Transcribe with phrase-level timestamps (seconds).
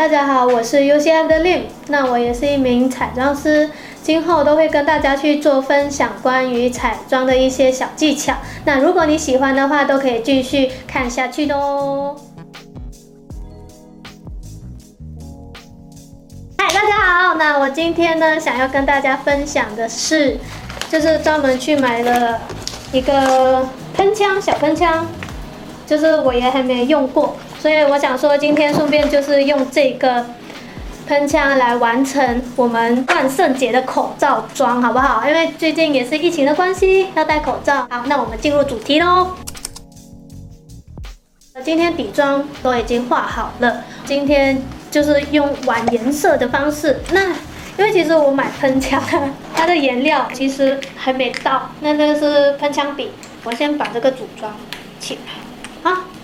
[0.00, 3.68] 大家好，我是 UCF 的 Lim，那我也是一名彩妆师，
[4.02, 8.32] 今后都会跟大家去做分享关于彩妆的一些小技巧。
[8.64, 12.16] 那如果你喜欢的话，都可以继续看下去的哦。
[16.56, 20.38] 嗨，大家好，那我今天呢，想要跟大家分享的是，
[20.88, 22.40] 就是专门去买了
[22.90, 25.06] 一个喷枪，小喷枪，
[25.86, 27.36] 就是我也还没用过。
[27.60, 30.24] 所以我想说，今天顺便就是用这个
[31.06, 35.28] 喷枪来完成我们万圣节的口罩妆，好不好？
[35.28, 37.86] 因为最近也是疫情的关系，要戴口罩。
[37.90, 39.36] 好，那我们进入主题喽。
[41.62, 46.98] 今天底妆都已经画好了，今天就是用玩颜色的方式。
[47.12, 47.28] 那
[47.76, 49.02] 因为其实我买喷枪，
[49.54, 53.10] 它的颜料其实还没到，那这个是喷枪笔，
[53.44, 54.50] 我先把这个组装
[54.98, 55.32] 起来，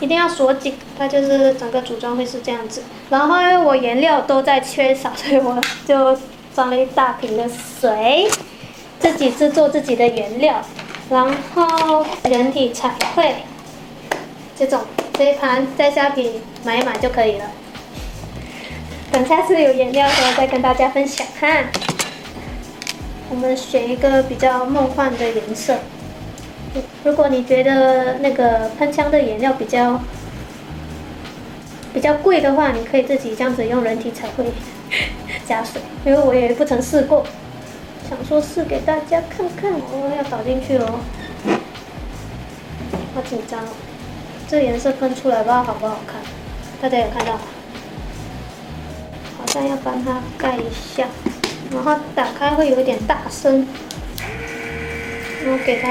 [0.00, 2.82] 一定要锁紧，它就是整个组装会是这样子。
[3.10, 6.18] 然后因为我颜料都在缺少，所以我就
[6.54, 8.28] 装了一大瓶的水，
[8.98, 10.62] 自己制作自己的颜料。
[11.10, 13.34] 然后人体彩绘，
[14.56, 14.80] 这种
[15.14, 17.44] 这一盘在虾皮买一买就可以了。
[19.12, 21.48] 等下次有颜料的时候再跟大家分享哈。
[23.28, 25.78] 我们选一个比较梦幻的颜色。
[27.04, 30.00] 如果你觉得那个喷枪的颜料比较
[31.92, 34.44] 比较贵的话，你可以自己这样子用人体彩绘
[35.46, 37.24] 加水，因为我也不曾试过，
[38.08, 39.72] 想说试给大家看看。
[39.72, 41.00] 哦，要倒进去哦，
[43.14, 43.68] 好紧张哦，
[44.46, 46.20] 这颜色喷出来不知道好不好看，
[46.80, 47.40] 大家有看到吗？
[49.38, 51.08] 好像要帮它盖一下，
[51.72, 53.66] 然后打开会有点大声。
[55.46, 55.88] 我给它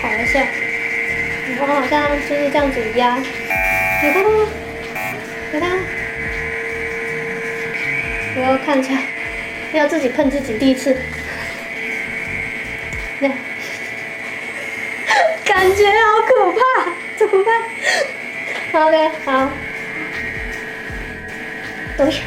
[0.00, 0.40] 跑一下，
[1.56, 3.24] 然后好像就是这样子压，你
[4.12, 4.32] 看看，
[5.52, 5.78] 你看，
[8.36, 8.90] 我要看一下，
[9.72, 10.96] 要自己碰自己第一次，
[13.20, 13.28] 那
[15.44, 16.58] 感觉好可怕，
[17.16, 17.62] 怎么办？
[18.72, 19.50] 好的，好，
[21.96, 22.18] 等一下。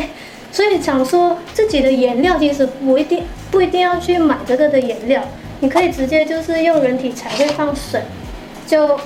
[0.00, 0.08] 哎，
[0.50, 5.22] 所以想说自己的颜料其实不一定不一定要去买这个的颜料，
[5.60, 8.00] 你可以直接就是用人体彩绘放水，
[8.66, 8.98] 就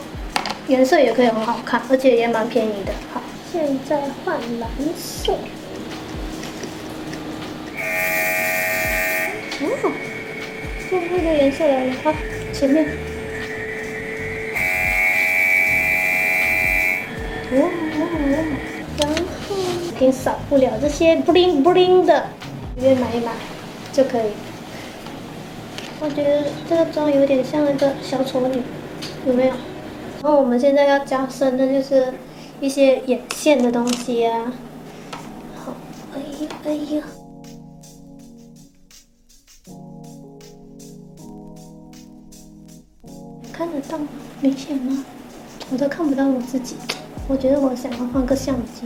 [0.69, 2.93] 颜色也可以很好看，而且也蛮便宜的。
[3.13, 3.21] 好，
[3.53, 5.33] 现在换蓝色。
[9.61, 9.93] 哦，
[10.89, 12.15] 最后一个颜色来了，好，
[12.53, 12.87] 前面。
[17.51, 18.74] 哦哦哦，
[19.95, 22.27] 已经少不了这些 bling bling 的，
[22.75, 23.33] 随便买一买
[23.93, 24.31] 就可以。
[26.01, 28.61] 我觉得这个妆有点像那个小丑女，
[29.25, 29.53] 有没有？
[30.21, 32.13] 然后我们现在要加深的就是
[32.61, 34.53] 一些眼线的东西啊。
[35.65, 35.73] 好，
[36.15, 37.05] 哎呀哎呀，
[43.53, 43.97] 看得到？
[44.41, 45.05] 明显吗？
[45.71, 46.75] 我都看不到我自己。
[47.29, 48.83] 我觉得我想要换个相机。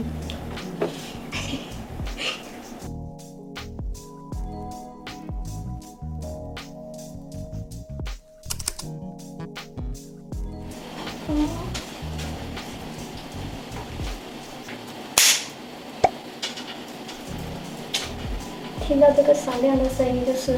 [18.87, 20.57] 听到这个闪亮的声音，就是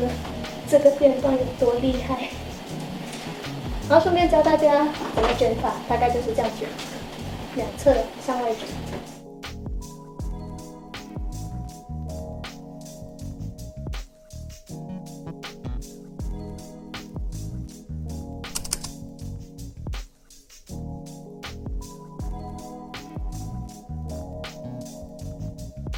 [0.69, 2.29] 这个电钻有多厉害。
[3.89, 6.69] 然后顺便教大家怎么卷发，大概就是这样卷。
[7.55, 7.93] 两侧
[8.25, 8.65] 向外卷，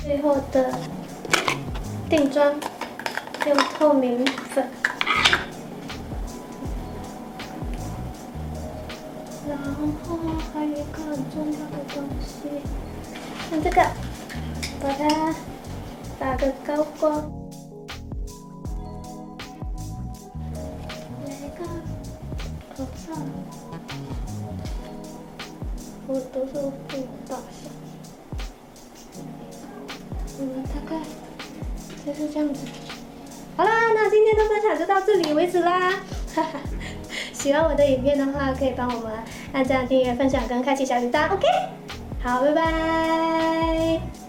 [0.04, 0.70] 最后的
[2.10, 2.54] 定妆
[3.48, 4.68] 用透明粉。
[9.48, 10.18] 然后
[10.54, 12.50] 还有一个很重要的东西，
[13.50, 13.82] 像这个，
[14.82, 15.34] 把它
[16.20, 17.32] 打个高光，
[21.26, 21.64] 来一个
[22.76, 23.14] 口罩，
[26.08, 26.52] 我都是
[26.90, 27.70] 不大小，
[30.40, 31.02] 嗯，大概
[32.06, 32.66] 就是这样子。
[33.56, 35.94] 好啦，那今天的分享就到这里为止啦，
[37.32, 39.12] 喜欢我的影片的话，可以帮我们
[39.54, 41.46] 按赞、订阅、分享跟开启小铃铛，OK？
[42.24, 44.23] 好，拜拜。